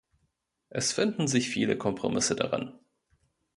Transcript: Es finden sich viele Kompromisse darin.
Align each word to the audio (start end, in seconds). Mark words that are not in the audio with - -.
Es 0.69 0.93
finden 0.93 1.27
sich 1.27 1.49
viele 1.51 1.77
Kompromisse 1.77 2.35
darin. 2.35 2.71